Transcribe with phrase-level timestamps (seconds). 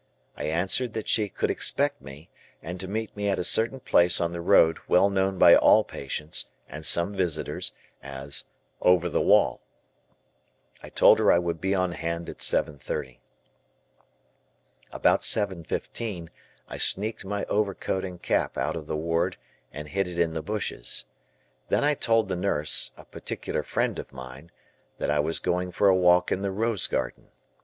[0.35, 2.31] I answered that she could expect me
[2.63, 5.83] and to meet me at a certain place on the road well known by all
[5.83, 8.45] patients, and some visitors, as
[8.81, 9.61] "Over the wall."
[10.81, 13.19] I told her I would be on hand at seven thirty.
[14.91, 16.31] About seven fifteen
[16.67, 19.37] I sneaked my overcoat and cap out of the ward
[19.71, 21.05] and hid it in the bushes.
[21.69, 24.49] Then I told the nurse, a particular friend of mine,
[24.97, 27.27] that I was going for a walk in the rose garden.